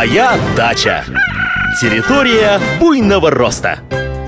[0.00, 1.04] Моя дача.
[1.78, 3.80] Территория буйного роста.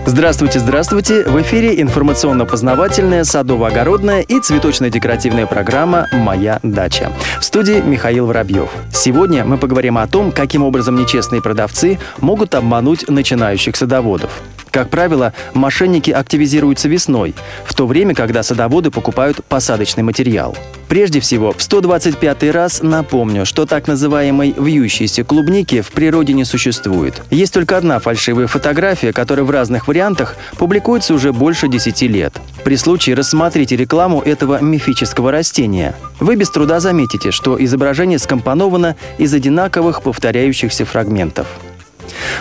[0.05, 1.25] Здравствуйте, здравствуйте!
[1.25, 7.11] В эфире информационно-познавательная, садово-огородная и цветочно-декоративная программа «Моя дача».
[7.41, 8.69] В студии Михаил Воробьев.
[8.93, 14.43] Сегодня мы поговорим о том, каким образом нечестные продавцы могут обмануть начинающих садоводов.
[14.73, 17.35] Как правило, мошенники активизируются весной,
[17.67, 20.57] в то время, когда садоводы покупают посадочный материал.
[20.89, 27.23] Прежде всего, в 125 раз напомню, что так называемой вьющейся клубники в природе не существует.
[27.31, 32.35] Есть только одна фальшивая фотография, которая в разных вариантах публикуется уже больше 10 лет.
[32.65, 35.95] При случае рассмотрите рекламу этого мифического растения.
[36.19, 41.47] Вы без труда заметите, что изображение скомпоновано из одинаковых повторяющихся фрагментов.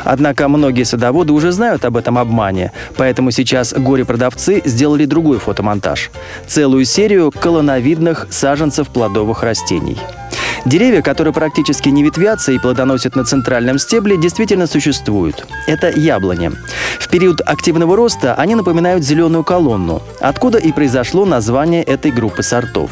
[0.04, 6.12] Однако многие садоводы уже знают об этом обмане, поэтому сейчас горе-продавцы сделали другой фотомонтаж–
[6.48, 9.98] целую серию колоновидных саженцев плодовых растений.
[10.66, 15.48] Деревья, которые практически не ветвятся и плодоносят на центральном стебле, действительно существуют.
[15.66, 16.52] Это яблони.
[17.00, 22.92] В период активного роста они напоминают зеленую колонну, откуда и произошло название этой группы сортов.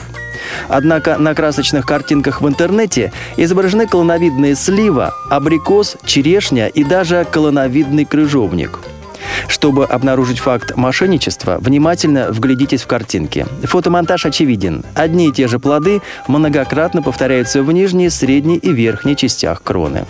[0.68, 8.80] Однако на красочных картинках в интернете изображены колоновидные слива, абрикос, черешня и даже колоновидный крыжовник.
[9.48, 13.46] Чтобы обнаружить факт мошенничества, внимательно вглядитесь в картинки.
[13.64, 14.84] Фотомонтаж очевиден.
[14.96, 20.06] Одни и те же плоды многократно повторяются в нижней, средней и верхней частях кроны.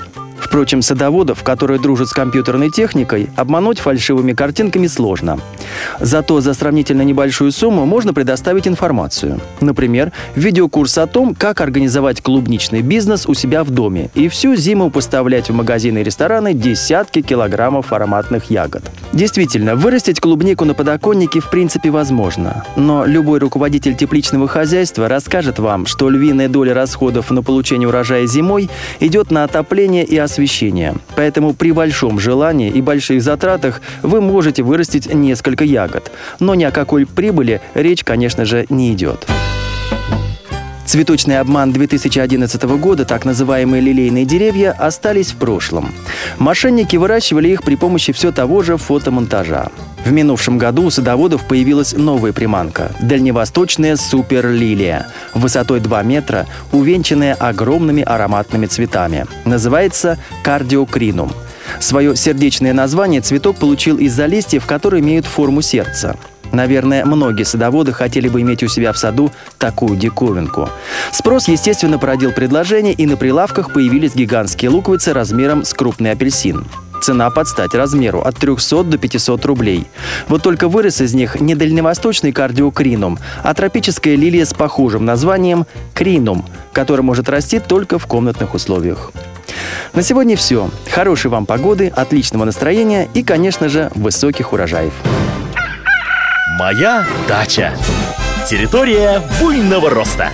[0.50, 5.38] Впрочем, садоводов, которые дружат с компьютерной техникой, обмануть фальшивыми картинками сложно.
[6.00, 9.40] Зато за сравнительно небольшую сумму можно предоставить информацию.
[9.62, 14.90] Например, видеокурс о том, как организовать клубничный бизнес у себя в доме и всю зиму
[14.90, 18.82] поставлять в магазины и рестораны десятки килограммов ароматных ягод.
[19.14, 22.66] Действительно, вырастить клубнику на подоконнике в принципе возможно.
[22.76, 28.68] Но любой руководитель тепличного хозяйства расскажет вам, что львиная доля расходов на получение урожая зимой
[29.00, 30.96] идет на отопление и освещение освещения.
[31.16, 36.12] Поэтому при большом желании и больших затратах вы можете вырастить несколько ягод.
[36.40, 39.28] Но ни о какой прибыли речь, конечно же, не идет.
[40.90, 45.94] Цветочный обман 2011 года, так называемые лилейные деревья, остались в прошлом.
[46.40, 49.70] Мошенники выращивали их при помощи все того же фотомонтажа.
[50.04, 55.06] В минувшем году у садоводов появилась новая приманка– дальневосточная суперлилия,
[55.36, 59.28] высотой 2 метра, увенчанная огромными ароматными цветами.
[59.46, 61.32] Называется кардиокринум.
[61.80, 66.18] Свое сердечное название цветок получил из-за листьев, которые имеют форму сердца.
[66.52, 70.70] Наверное, многие садоводы хотели бы иметь у себя в саду такую диковинку.
[71.12, 76.66] Спрос, естественно, породил предложение, и на прилавках появились гигантские луковицы размером с крупный апельсин.
[77.02, 79.88] Цена под стать размеру от 300 до 500 рублей.
[80.28, 86.46] Вот только вырос из них не дальневосточный кардиокринум, а тропическая лилия с похожим названием кринум,
[86.74, 89.12] который может расти только в комнатных условиях.
[89.94, 90.70] На сегодня все.
[90.92, 94.94] Хорошей вам погоды, отличного настроения и, конечно же, высоких урожаев.
[96.60, 97.74] Моя дача.
[98.46, 100.30] Территория буйного роста.